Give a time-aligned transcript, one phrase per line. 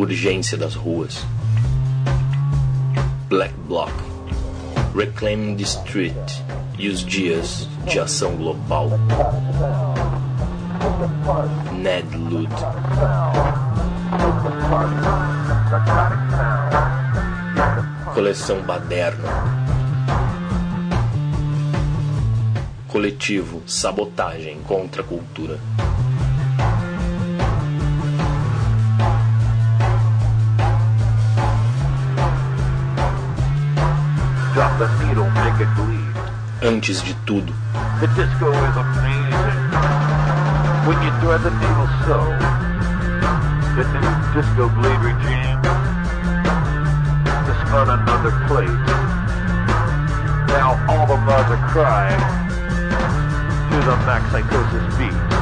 [0.00, 1.26] urgência das ruas.
[3.28, 3.92] Black Bloc,
[4.96, 6.14] Reclaim the Street
[6.78, 8.90] e os dias de ação global.
[11.72, 12.50] Ned Ludd.
[18.14, 19.28] Coleção Baderna.
[22.88, 25.60] Coletivo Sabotagem contra a Cultura.
[36.70, 37.52] Antes de tudo.
[50.46, 52.20] Now all the bars are crying
[53.70, 55.39] to the max psychosis beat.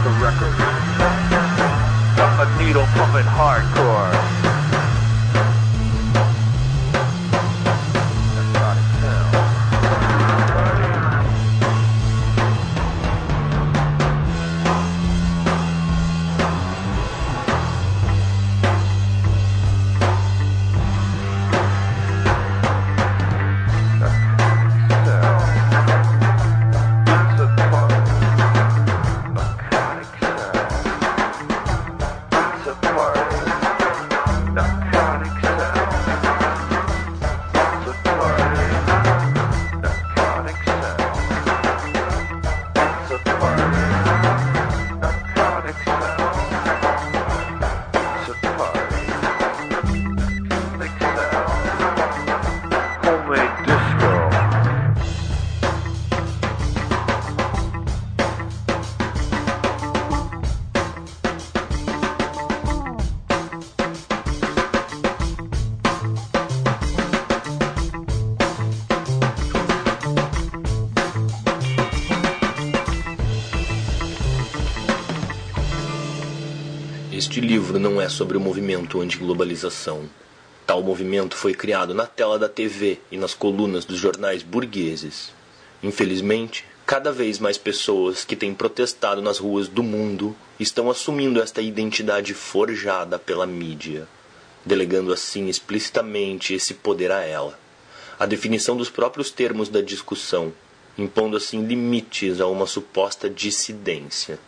[0.00, 0.56] The needle, tap the record.
[2.16, 4.21] Drop the needle, pumping hardcore.
[77.72, 80.06] Livro não é sobre o movimento antiglobalização.
[80.66, 85.32] Tal movimento foi criado na tela da TV e nas colunas dos jornais burgueses.
[85.82, 91.62] Infelizmente, cada vez mais pessoas que têm protestado nas ruas do mundo estão assumindo esta
[91.62, 94.06] identidade forjada pela mídia,
[94.66, 97.58] delegando assim explicitamente esse poder a ela.
[98.18, 100.52] A definição dos próprios termos da discussão,
[100.98, 104.38] impondo assim limites a uma suposta dissidência.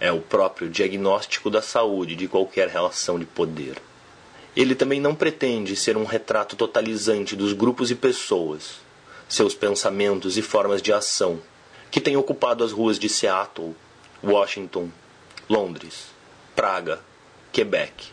[0.00, 3.76] É o próprio diagnóstico da saúde de qualquer relação de poder.
[4.56, 8.80] Ele também não pretende ser um retrato totalizante dos grupos e pessoas,
[9.28, 11.40] seus pensamentos e formas de ação,
[11.90, 13.74] que têm ocupado as ruas de Seattle,
[14.22, 14.88] Washington,
[15.48, 16.06] Londres,
[16.54, 17.00] Praga,
[17.52, 18.08] Quebec,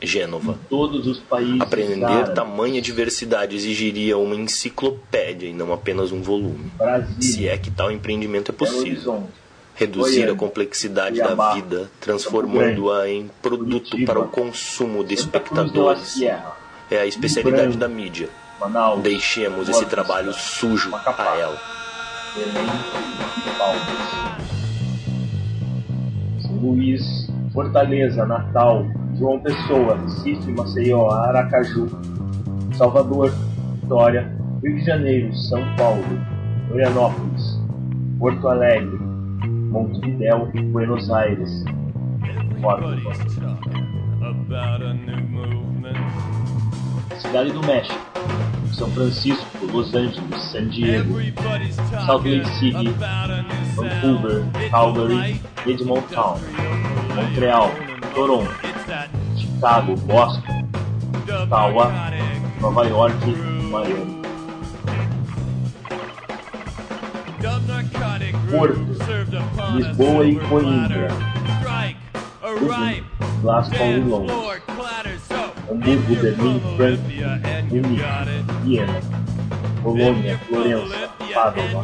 [0.00, 0.58] Gênova.
[0.68, 1.60] Todos os países.
[1.60, 6.72] Aprender árabes, tamanha diversidade exigiria uma enciclopédia e não apenas um volume.
[6.76, 9.12] Brasília, Se é que tal empreendimento é possível.
[9.12, 9.41] Horizonte,
[9.74, 16.20] Reduzir a complexidade da vida, transformando-a em produto para o consumo de espectadores.
[16.90, 18.28] É a especialidade da mídia.
[19.02, 21.60] Deixemos esse trabalho sujo a ela.
[22.36, 22.42] E
[26.62, 28.86] Luís, Fortaleza, Natal,
[29.18, 31.88] João Pessoa, Recife, Maceió, Aracaju,
[32.76, 33.32] Salvador,
[33.80, 34.32] Vitória,
[34.62, 36.04] Rio de Janeiro, São Paulo,
[36.68, 37.60] Florianópolis,
[38.18, 38.98] Porto Alegre,
[39.72, 41.64] Montevidéu, Buenos Aires,
[42.60, 42.92] Córdoba.
[42.92, 45.96] Everybody's talking about a new movement.
[47.18, 47.98] Cidade do México,
[48.74, 51.14] São Francisco, Los Angeles, San Diego,
[52.04, 52.94] Salt Lake City,
[53.74, 57.70] Vancouver, Calgary, Edmonton, real, Montreal,
[58.14, 58.52] Toronto,
[59.38, 60.68] Chicago, Boston,
[61.26, 62.10] Ottawa,
[62.60, 63.14] Nova York
[63.70, 64.21] Miami.
[68.50, 68.78] Porto,
[69.74, 71.08] Lisboa e Coimbra.
[73.40, 74.36] Glasgow e Londres.
[75.68, 79.00] Hamburgo, Berlim, Frankfurt, Munique, Viena,
[79.82, 81.82] Colônia, Florença, Padova,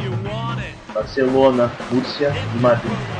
[0.94, 3.18] Barcelona, Rússia e Madrid.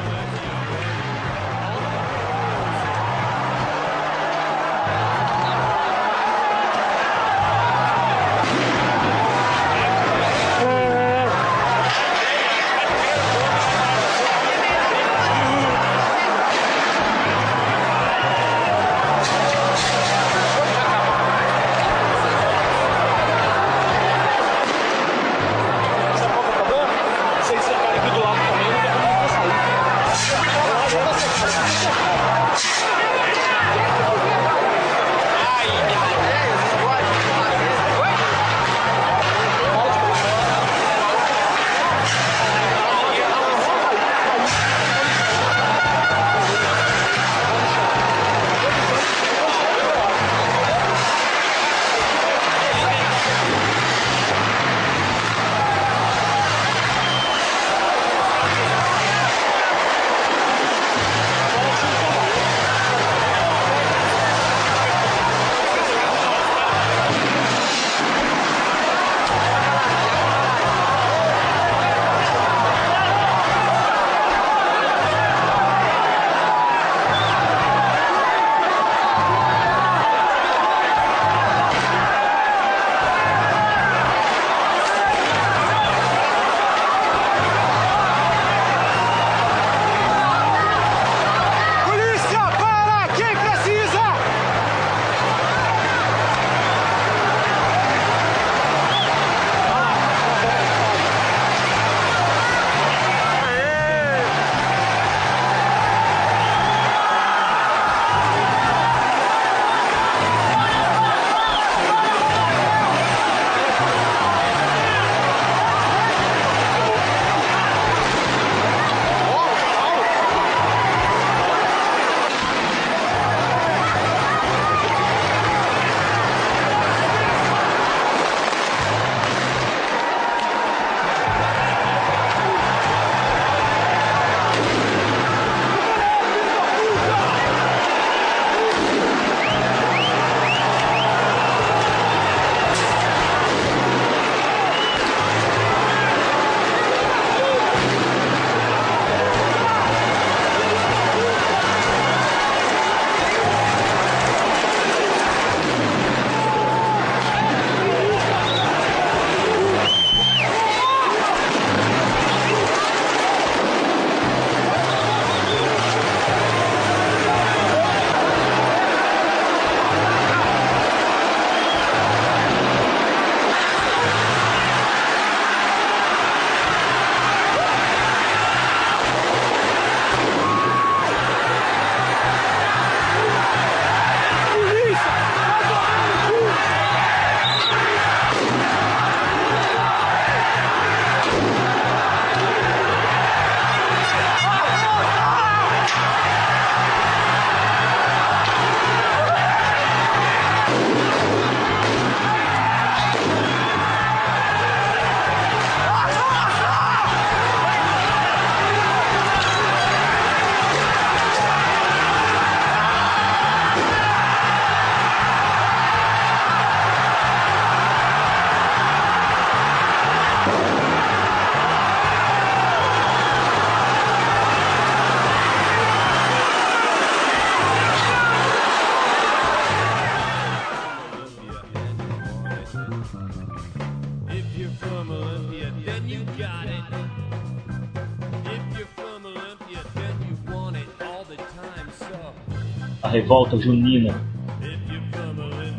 [243.03, 244.21] a revolta junina,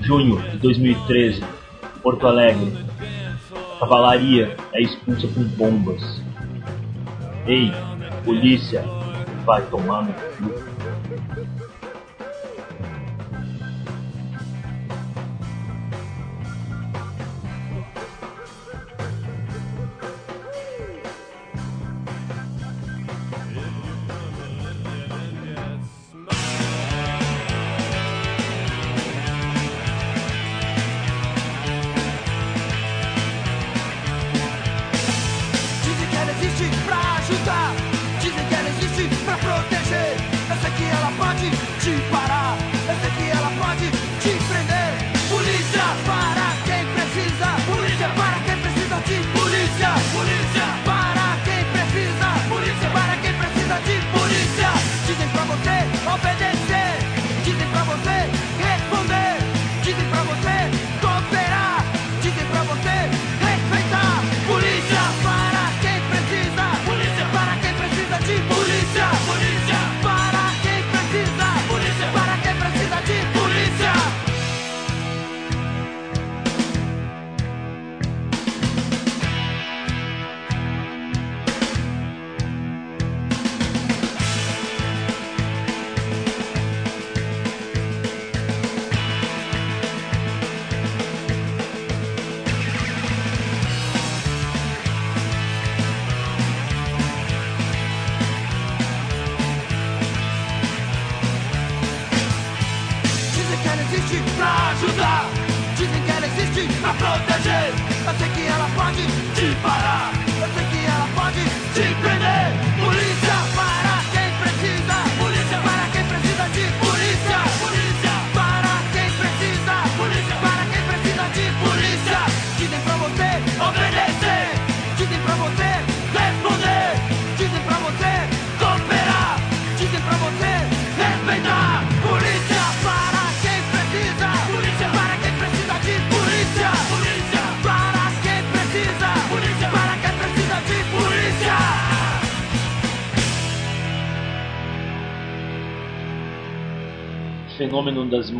[0.01, 1.43] junho de 2013,
[2.01, 2.71] Porto Alegre.
[3.79, 6.21] Cavalaria é expulsa com bombas.
[7.45, 7.71] Ei,
[8.25, 8.83] polícia,
[9.45, 10.68] vai tomar no cu.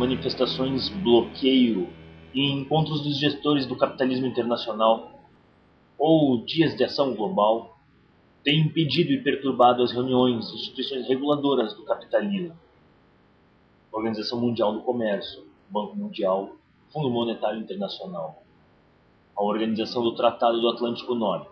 [0.00, 1.92] Manifestações bloqueio
[2.32, 5.20] e encontros dos gestores do capitalismo internacional
[5.98, 7.78] ou dias de ação global
[8.42, 12.56] tem impedido e perturbado as reuniões de instituições reguladoras do capitalismo.
[13.92, 16.56] Organização Mundial do Comércio, Banco Mundial,
[16.90, 18.42] Fundo Monetário Internacional,
[19.36, 21.50] a Organização do Tratado do Atlântico Norte,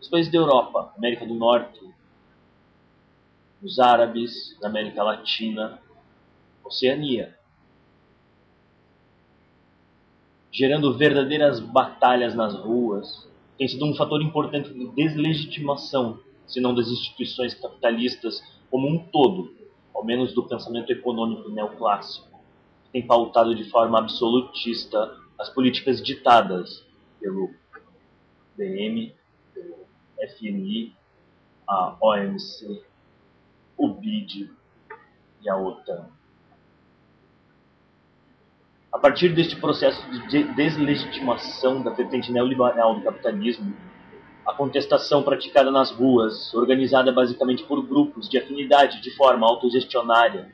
[0.00, 1.80] os países da Europa, América do Norte,
[3.62, 5.80] os árabes, da América Latina,
[6.64, 7.38] Oceania,
[10.52, 16.88] gerando verdadeiras batalhas nas ruas, tem sido um fator importante de deslegitimação, se não das
[16.88, 19.54] instituições capitalistas como um todo,
[19.94, 22.28] ao menos do pensamento econômico neoclássico,
[22.84, 26.84] que tem pautado de forma absolutista as políticas ditadas
[27.18, 27.50] pelo
[28.56, 29.14] BM,
[29.54, 29.86] pelo
[30.36, 30.94] FMI,
[31.66, 32.82] a OMC,
[33.78, 34.50] o BID
[35.40, 36.10] e a OTAN.
[38.92, 43.74] A partir deste processo de deslegitimação da vertente neoliberal do capitalismo,
[44.46, 50.52] a contestação praticada nas ruas, organizada basicamente por grupos de afinidade de forma autogestionária,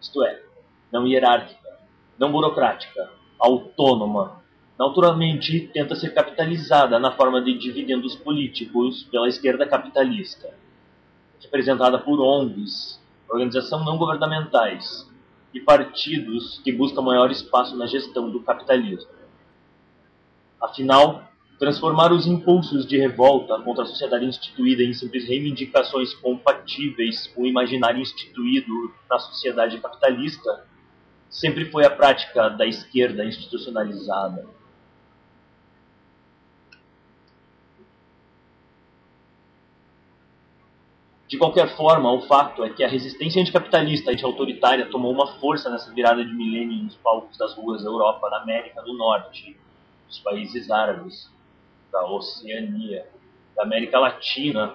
[0.00, 0.42] isto é,
[0.90, 1.78] não hierárquica,
[2.18, 3.08] não burocrática,
[3.38, 4.42] autônoma,
[4.76, 10.52] naturalmente tenta ser capitalizada na forma de dividendos políticos pela esquerda capitalista,
[11.40, 15.08] representada por ONGs, organizações não governamentais,
[15.52, 19.10] e partidos que buscam maior espaço na gestão do capitalismo.
[20.60, 21.24] Afinal,
[21.58, 27.46] transformar os impulsos de revolta contra a sociedade instituída em simples reivindicações compatíveis com o
[27.46, 30.64] imaginário instituído na sociedade capitalista
[31.28, 34.46] sempre foi a prática da esquerda institucionalizada.
[41.30, 45.70] De qualquer forma, o fato é que a resistência anticapitalista e anti-autoritária tomou uma força
[45.70, 49.56] nessa virada de milênio nos palcos das ruas da Europa, da América do Norte,
[50.08, 51.30] dos países árabes,
[51.92, 53.06] da Oceania,
[53.54, 54.74] da América Latina,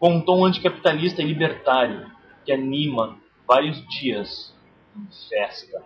[0.00, 2.10] com um tom anticapitalista e libertário
[2.44, 4.52] que anima vários dias
[4.96, 5.80] em festa.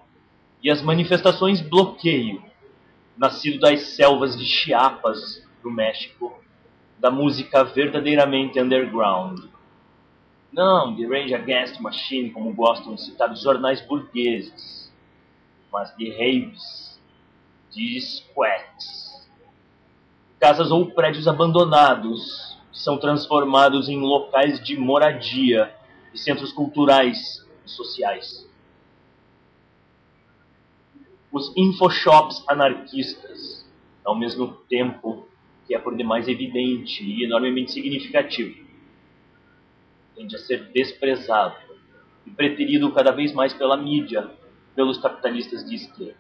[0.63, 2.43] E as manifestações bloqueio,
[3.15, 6.48] nascido das selvas de Chiapas, do México,
[6.99, 9.41] da música verdadeiramente underground.
[10.53, 14.93] Não de Rage Against Machine, como gostam de citar os jornais burgueses,
[15.73, 17.01] mas de raves,
[17.71, 19.29] de squats.
[20.41, 25.75] Casas ou prédios abandonados são transformados em locais de moradia
[26.15, 28.49] e centros culturais e sociais.
[31.31, 33.69] Os infoshops anarquistas,
[34.05, 35.28] ao mesmo tempo
[35.69, 38.57] que é por demais evidente e enormemente significativo,
[40.17, 41.57] tende a ser desprezado
[42.25, 44.31] e preterido cada vez mais pela mídia,
[44.75, 46.17] pelos capitalistas de esquerda.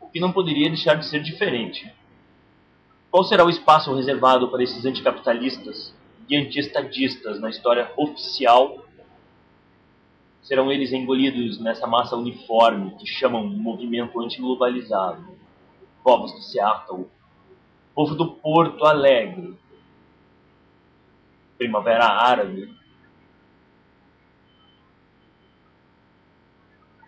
[0.00, 1.90] O que não poderia deixar de ser diferente.
[3.08, 5.94] Qual será o espaço reservado para esses anticapitalistas
[6.28, 8.84] e antiestadistas na história oficial?
[10.42, 15.24] Serão eles engolidos nessa massa uniforme que chamam movimento antiglobalizado,
[16.02, 17.08] povos de Seattle,
[17.98, 19.58] povo do Porto Alegre,
[21.56, 22.72] Primavera Árabe,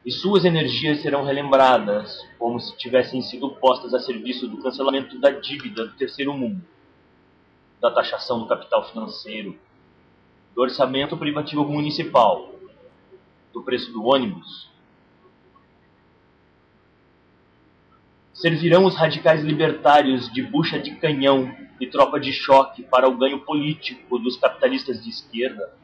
[0.05, 5.31] e suas energias serão relembradas como se tivessem sido postas a serviço do cancelamento da
[5.31, 6.61] dívida do terceiro mundo,
[7.81, 9.57] da taxação do capital financeiro,
[10.57, 12.53] do orçamento privativo municipal,
[13.53, 14.70] do preço do ônibus.
[18.41, 23.41] Servirão os radicais libertários de bucha de canhão e tropa de choque para o ganho
[23.41, 25.75] político dos capitalistas de esquerda?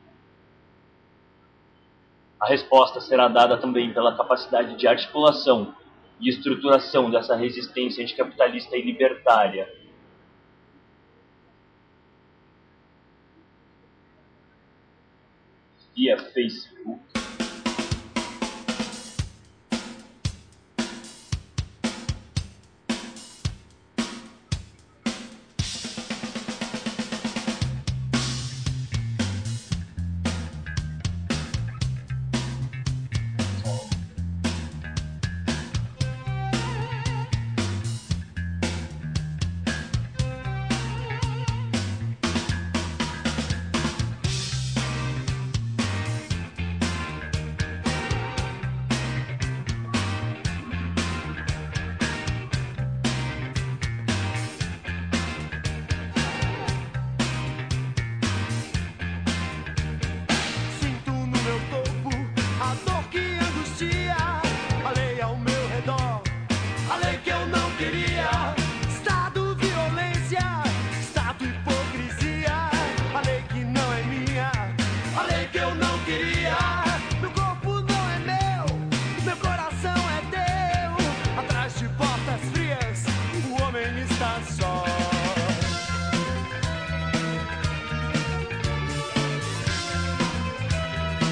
[2.40, 5.74] A resposta será dada também pela capacidade de articulação
[6.18, 9.70] e estruturação dessa resistência anticapitalista e libertária.
[15.94, 17.05] Via Facebook.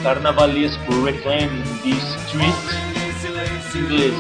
[0.05, 1.49] Carnavalesco Reclaim
[1.83, 1.95] the
[2.29, 2.55] Street
[3.75, 4.14] inglês.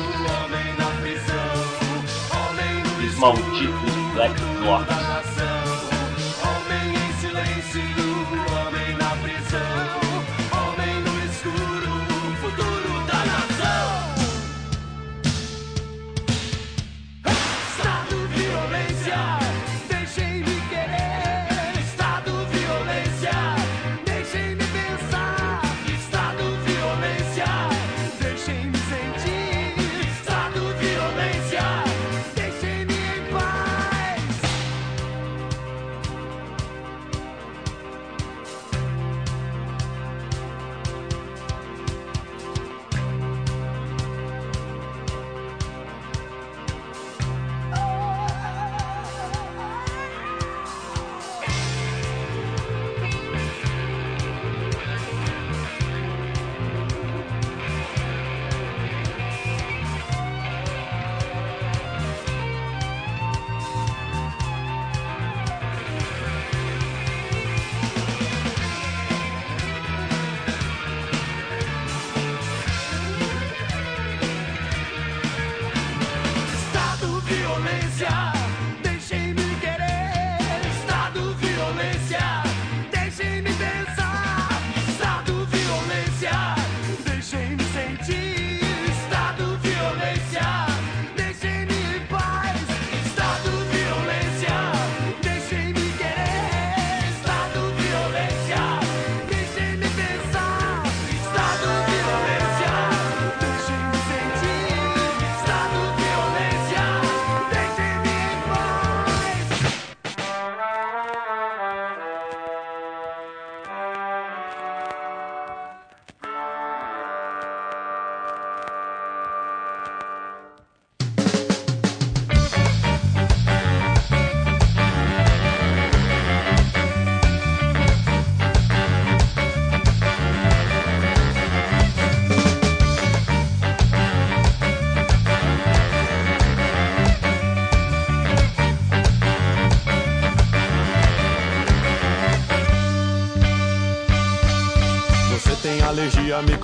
[3.06, 5.03] Os malditos Black Blocs.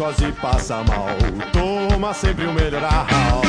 [0.00, 1.08] Micose e passa mal.
[1.52, 3.42] Toma sempre o melhoral.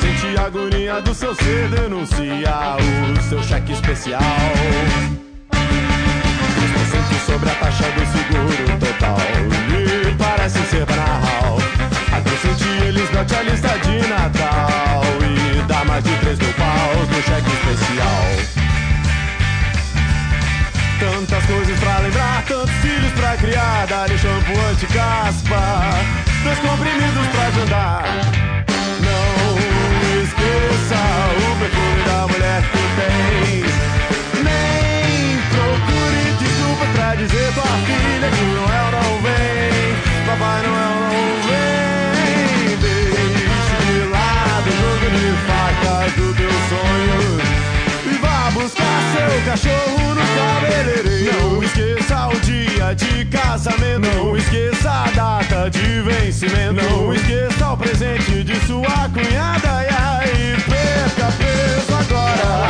[0.00, 2.76] Sente a agonia do seu ser, denuncia
[3.16, 4.20] o seu cheque especial.
[23.92, 24.06] Criar.
[24.06, 25.60] Dá-lhe shampoo anti-caspa,
[26.42, 28.04] dois comprimidos pra jantar.
[29.04, 29.56] Não
[30.22, 31.00] esqueça
[31.36, 33.74] o perfume da mulher que tens.
[34.42, 39.01] Nem procure desculpas pra dizer tua filha que o Noel não
[49.12, 51.50] seu cachorro no cabeleireiro.
[51.50, 54.00] Não esqueça o dia de casamento.
[54.00, 56.82] Não esqueça a data de vencimento.
[56.82, 59.84] Não esqueça o presente de sua cunhada.
[59.84, 62.62] E aí, perca peso agora.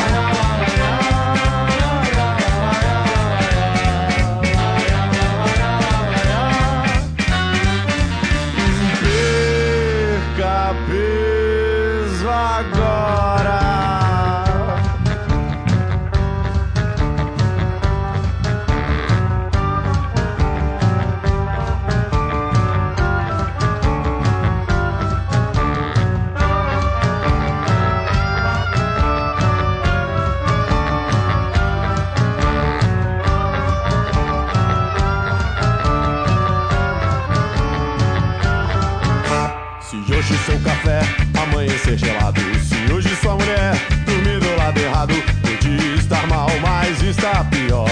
[40.42, 41.00] Seu café
[41.40, 43.74] amanhecer gelado, se hoje sua mulher
[44.04, 47.88] dormir do lado errado, pode estar mal, mas está pior.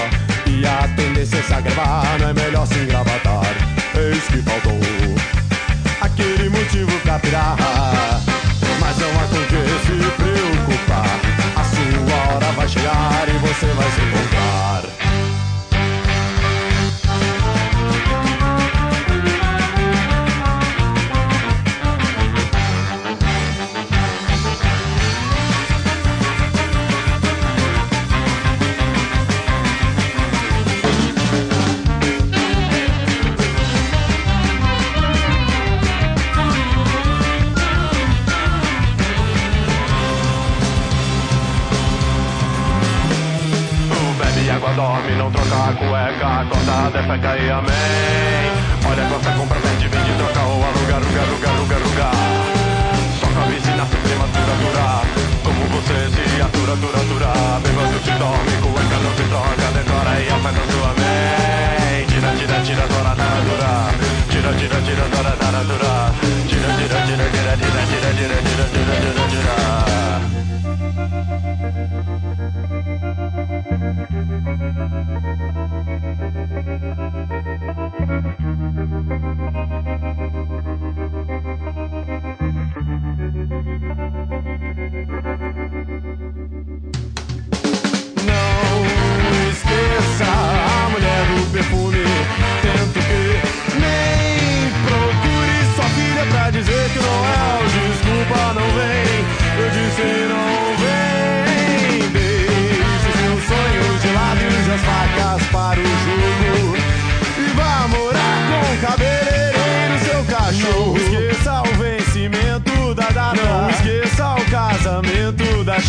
[0.46, 3.54] E a tendência é se agravar, não é melhor se engravatar.
[3.94, 4.78] Eis que faltou
[6.00, 7.56] aquele motivo pra pirar.
[8.80, 11.20] Mas não há com que se preocupar.
[11.56, 14.09] A sua hora vai chegar e você vai se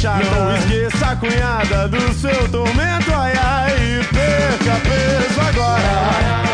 [0.02, 0.24] chata.
[0.24, 3.14] Não esqueça a cunhada do seu tormento.
[3.14, 6.42] Ai, ai, e perca peso agora.
[6.42, 6.51] Perca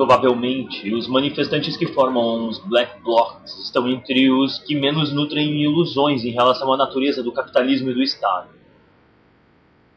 [0.00, 6.24] provavelmente, os manifestantes que formam os Black Blocs estão entre os que menos nutrem ilusões
[6.24, 8.48] em relação à natureza do capitalismo e do Estado.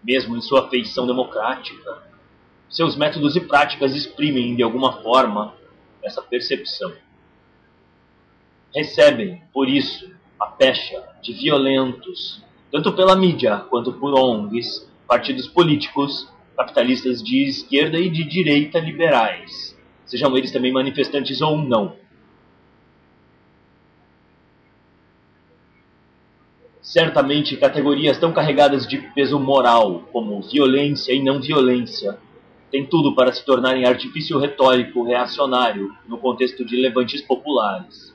[0.04, 2.04] Mesmo em sua feição democrática,
[2.70, 5.54] seus métodos e práticas exprimem, de alguma forma,
[6.04, 6.92] essa percepção.
[8.76, 16.28] Recebem, por isso, a pecha de violentos, tanto pela mídia quanto por ONGs, partidos políticos,
[16.58, 19.74] capitalistas de esquerda e de direita liberais,
[20.06, 21.96] sejam eles também manifestantes ou não.
[26.82, 32.20] Certamente, categorias tão carregadas de peso moral como violência e não violência
[32.70, 38.12] têm tudo para se tornarem artifício retórico reacionário no contexto de levantes populares.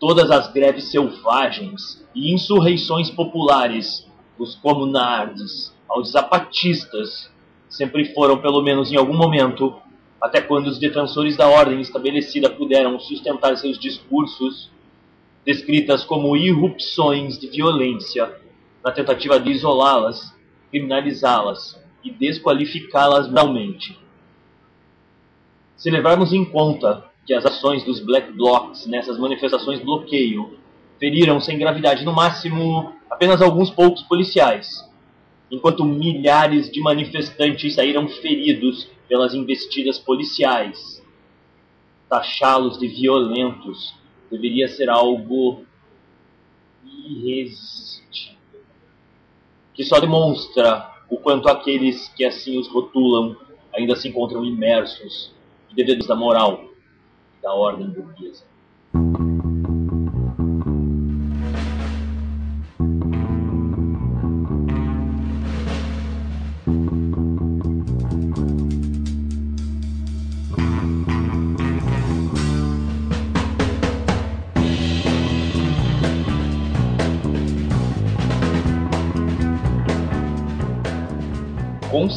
[0.00, 4.04] Todas as greves selvagens e insurreições populares,
[4.36, 7.30] dos comunardes aos zapatistas,
[7.68, 9.74] sempre foram, pelo menos em algum momento,
[10.20, 14.70] até quando os defensores da ordem estabelecida puderam sustentar seus discursos,
[15.44, 18.34] descritas como irrupções de violência,
[18.82, 20.34] na tentativa de isolá-las,
[20.70, 23.98] criminalizá-las e desqualificá-las moralmente.
[25.76, 30.58] Se levarmos em conta que as ações dos Black Blocs nessas manifestações bloqueio
[30.98, 34.88] feriram sem gravidade no máximo apenas alguns poucos policiais,
[35.50, 41.02] enquanto milhares de manifestantes saíram feridos pelas investidas policiais.
[42.08, 43.94] Taxá-los de violentos
[44.30, 45.64] deveria ser algo
[46.84, 48.38] irresistível,
[49.74, 53.36] que só demonstra o quanto aqueles que assim os rotulam
[53.72, 55.32] ainda se encontram imersos
[55.70, 56.64] em deveres da moral
[57.38, 58.44] e da ordem burguesa.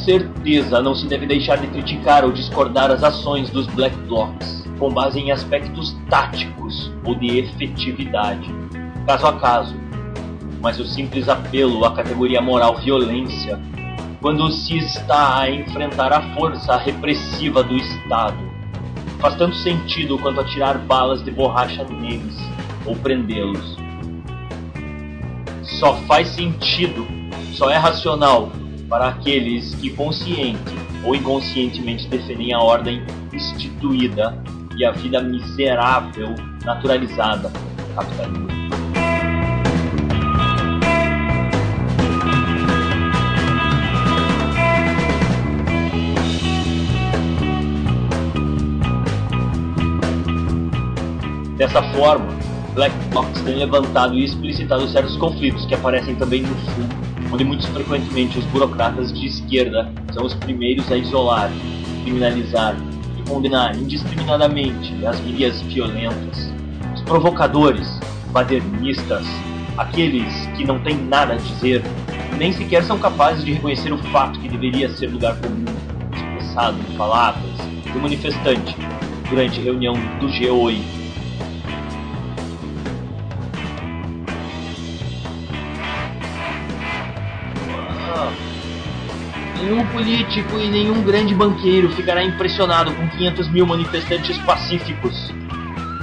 [0.07, 4.89] Certeza não se deve deixar de criticar ou discordar as ações dos Black Blocs, com
[4.89, 8.49] base em aspectos táticos ou de efetividade,
[9.05, 9.75] caso a caso.
[10.61, 13.59] Mas o simples apelo à categoria moral violência,
[14.21, 18.37] quando se está a enfrentar a força repressiva do Estado,
[19.19, 22.37] faz tanto sentido quanto atirar balas de borracha neles
[22.85, 23.75] ou prendê-los.
[25.63, 27.05] Só faz sentido,
[27.51, 28.49] só é racional
[28.89, 30.59] para aqueles que consciente
[31.03, 34.41] ou inconscientemente defendem a ordem instituída
[34.77, 38.47] e a vida miserável naturalizada do capitalismo.
[51.57, 52.27] Dessa forma,
[52.75, 57.67] Black Box tem levantado e explicitado certos conflitos que aparecem também no Sul onde muito
[57.67, 61.51] frequentemente os burocratas de esquerda são os primeiros a isolar,
[62.03, 62.75] criminalizar
[63.17, 66.51] e condenar indiscriminadamente as mídias violentas,
[66.95, 67.99] os provocadores,
[68.31, 69.25] badernistas,
[69.77, 71.83] aqueles que não têm nada a dizer,
[72.37, 75.65] nem sequer são capazes de reconhecer o fato que deveria ser lugar comum,
[76.13, 77.57] expressado em palavras
[77.91, 78.75] do manifestante
[79.29, 80.96] durante reunião do G8.
[89.67, 95.29] Nenhum político e nenhum grande banqueiro ficará impressionado com 500 mil manifestantes pacíficos,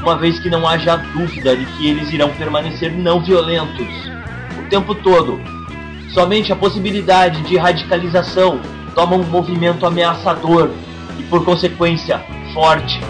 [0.02, 3.88] uma vez que não haja dúvida de que eles irão permanecer não violentos
[4.58, 5.40] o tempo todo.
[6.10, 8.60] Somente a possibilidade de radicalização
[8.94, 10.68] toma um movimento ameaçador
[11.18, 12.22] e, por consequência,
[12.52, 13.00] forte.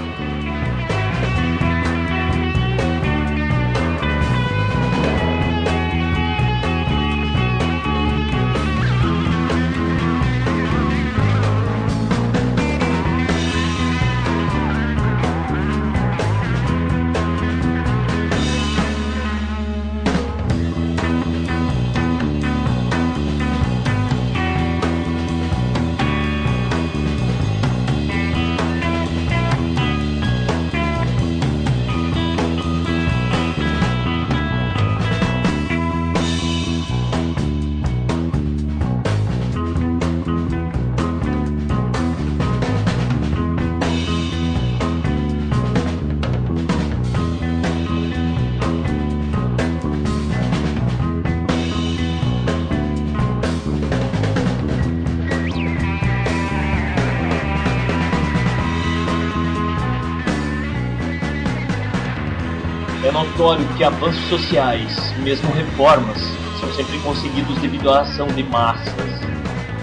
[63.35, 66.19] Notório que avanços sociais, mesmo reformas,
[66.61, 68.95] são sempre conseguidos devido à ação de massas,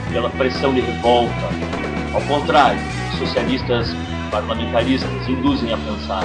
[0.09, 1.33] pela pressão de revolta.
[2.13, 2.79] Ao contrário,
[3.19, 3.89] socialistas
[4.31, 6.23] parlamentaristas induzem a pensar.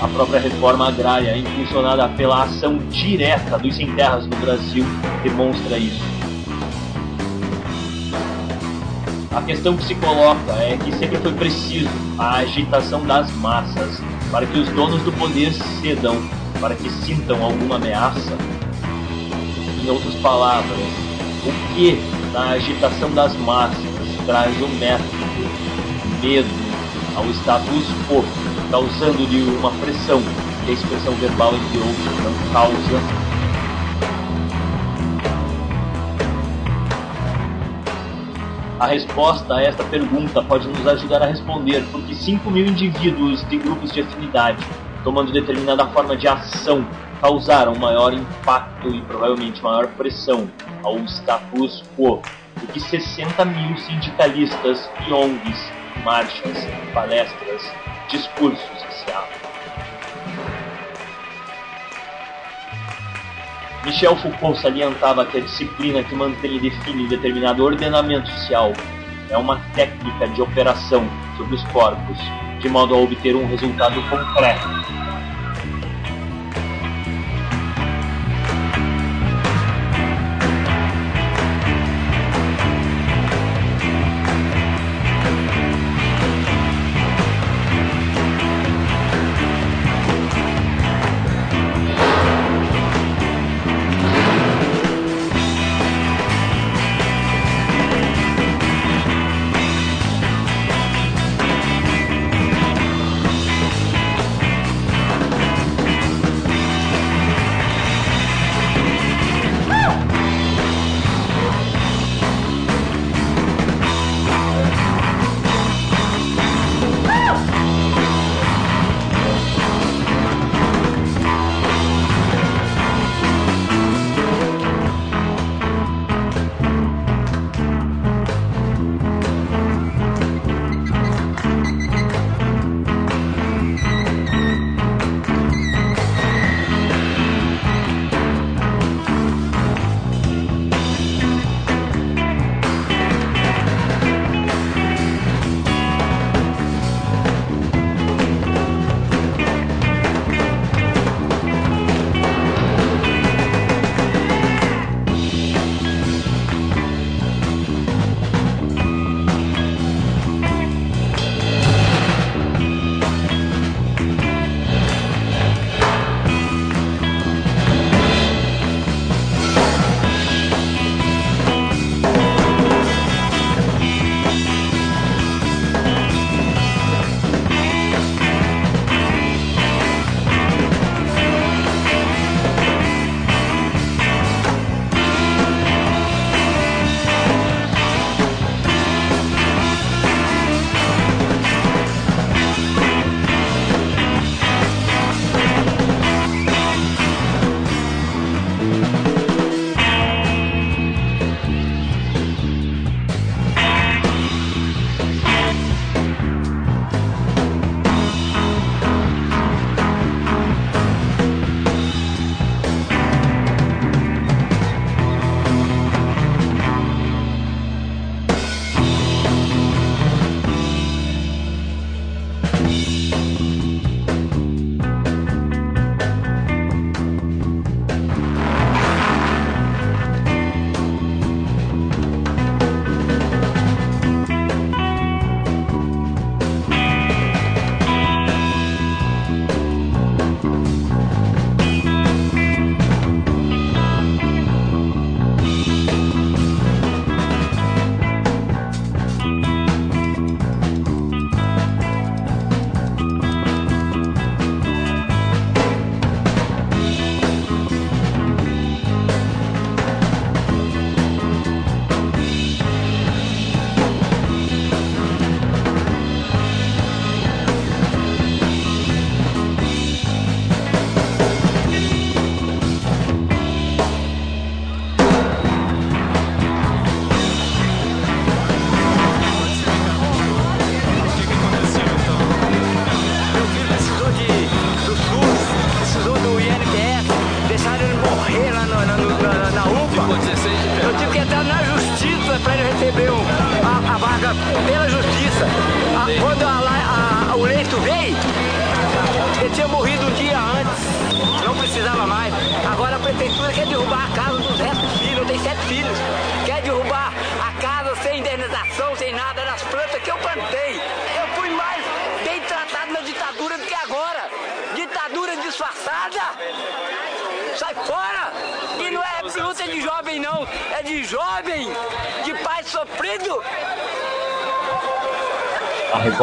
[0.00, 4.84] A própria reforma agrária, impulsionada pela ação direta dos sem terras no Brasil,
[5.22, 6.02] demonstra isso.
[9.30, 14.00] A questão que se coloca é que sempre foi preciso a agitação das massas
[14.32, 16.16] para que os donos do poder cedam,
[16.58, 18.32] para que sintam alguma ameaça.
[19.84, 20.78] Em outras palavras,
[21.44, 22.00] o que
[22.32, 23.76] na agitação das massas
[24.24, 25.12] traz o método
[26.22, 26.48] medo
[27.14, 28.24] ao status quo,
[28.70, 30.22] causando-lhe uma pressão
[30.64, 33.21] que a expressão verbal, entre outros, não causa
[38.82, 43.56] A resposta a esta pergunta pode nos ajudar a responder porque 5 mil indivíduos de
[43.56, 44.58] grupos de afinidade,
[45.04, 46.84] tomando determinada forma de ação,
[47.20, 50.48] causaram maior impacto e provavelmente maior pressão
[50.82, 52.20] ao status quo
[52.56, 55.70] do que 60 mil sindicalistas e ONGs,
[56.04, 57.62] marchas, palestras,
[58.08, 59.41] discursos que se.
[63.84, 68.72] Michel Foucault salientava que a disciplina que mantém e define determinado ordenamento social
[69.28, 71.04] é uma técnica de operação
[71.36, 72.16] sobre os corpos,
[72.60, 75.01] de modo a obter um resultado concreto.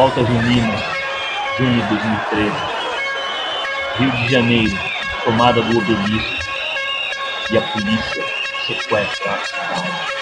[0.09, 0.73] A revolta junina,
[1.59, 2.55] junho de 2013.
[3.95, 4.75] Rio de Janeiro,
[5.23, 6.35] tomada do obelisco.
[7.51, 8.25] E a polícia
[8.65, 10.18] sequestra a cidade.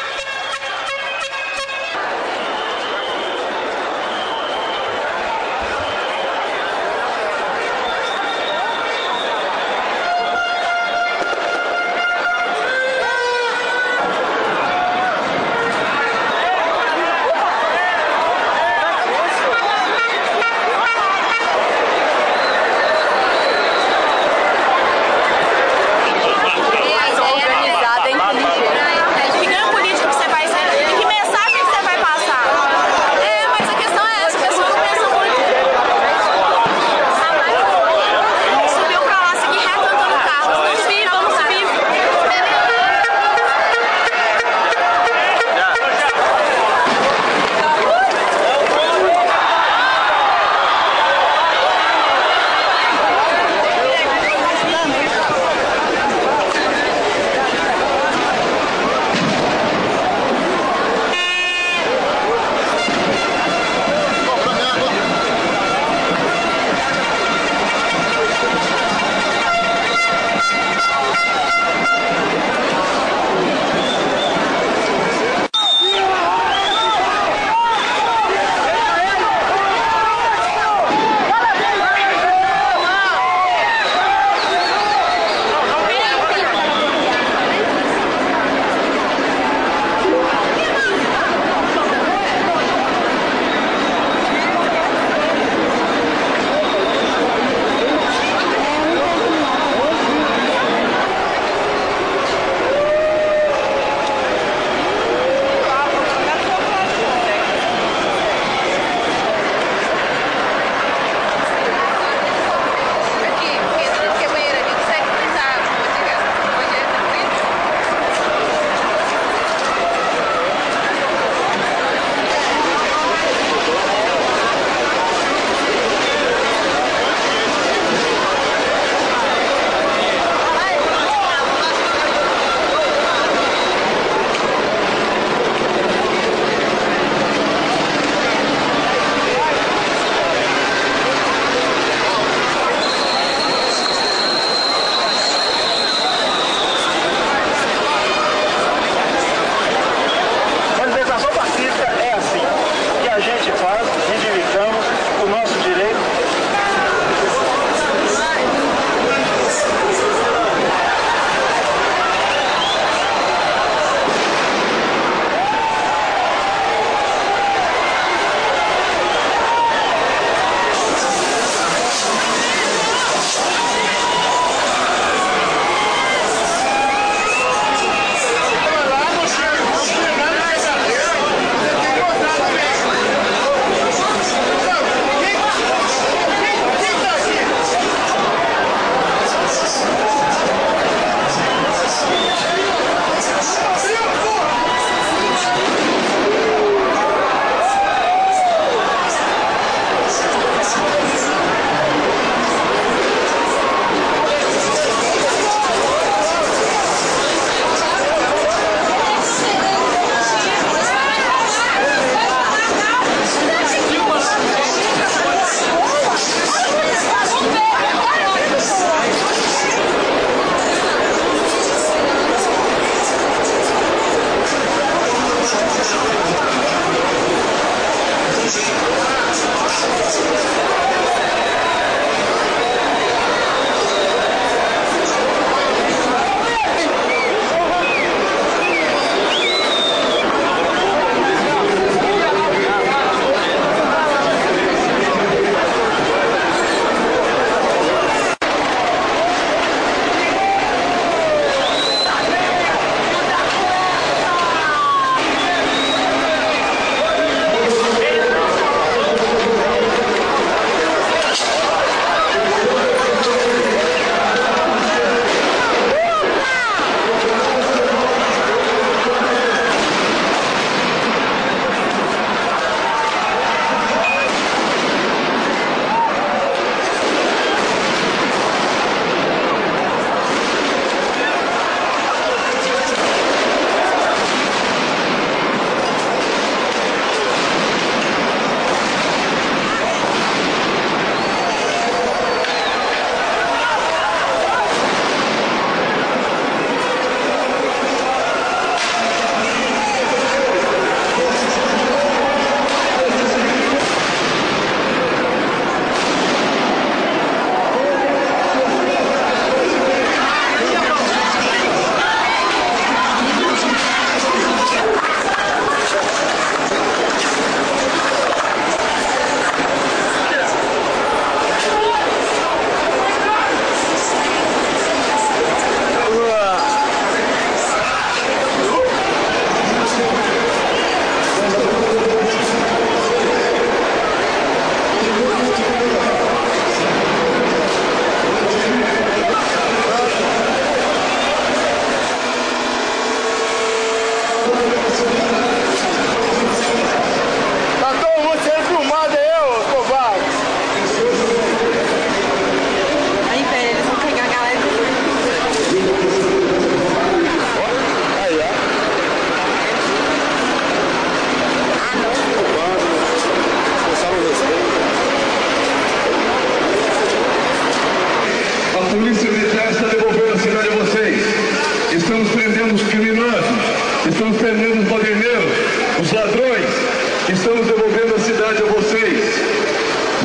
[377.29, 379.35] Estamos devolvendo a cidade a vocês.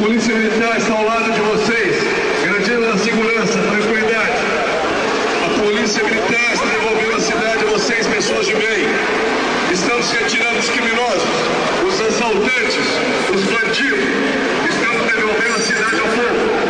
[0.00, 1.96] Polícia Militar está ao lado de vocês,
[2.44, 4.38] garantindo a segurança, a tranquilidade.
[5.44, 8.86] A Polícia Militar está devolvendo a cidade a vocês, pessoas de bem.
[9.72, 11.22] Estamos retirando os criminosos,
[11.88, 12.86] os assaltantes,
[13.34, 14.05] os bandidos.
[14.70, 16.62] Estamos devolvendo a cidade ao povo.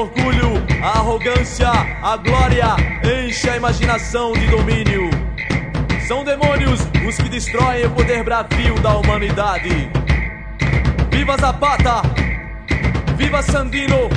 [0.00, 2.74] Orgulho, a arrogância, a glória
[3.04, 5.10] enche a imaginação de domínio.
[6.08, 9.90] São demônios os que destroem o poder bravio da humanidade.
[11.10, 12.02] Viva Zapata!
[13.16, 14.08] Viva Sandino!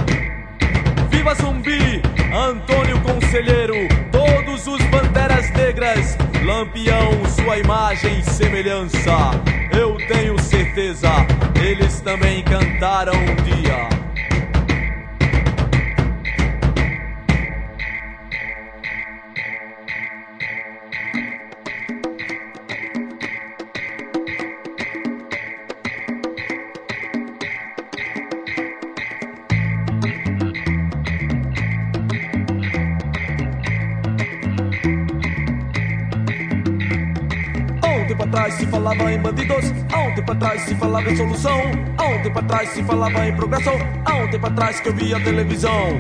[1.10, 2.02] Viva Zumbi!
[2.34, 3.76] Antônio Conselheiro!
[4.12, 6.18] Todos os banderas negras!
[6.46, 9.32] Lampião, sua imagem e semelhança!
[9.78, 11.10] Eu tenho certeza,
[11.62, 13.93] eles também cantaram um dia.
[40.14, 44.30] Um tempo atrás se falava em solução, um tempo atrás se falava em progresso, um
[44.30, 46.00] tempo atrás que eu via televisão.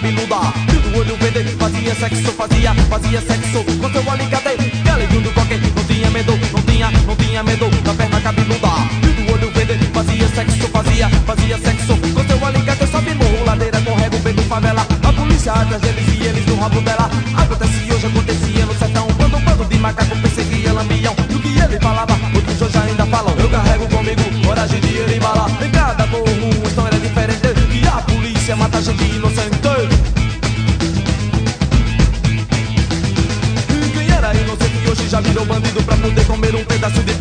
[0.00, 0.36] Cabeluda.
[0.82, 4.56] Do olho verde, fazia sexo, fazia, fazia sexo com seu alicate.
[4.82, 8.68] Galeguinho do toque, não tinha medo, não tinha, não tinha medo da perna cabeluda.
[9.00, 12.86] Do olho verde, fazia sexo, fazia, fazia sexo com seu alicate.
[12.86, 14.86] Sobe morro, ladeira, corrego, vendo favela.
[15.02, 17.19] A polícia atrás deles e eles no rabo dela.
[36.92, 37.19] Comer um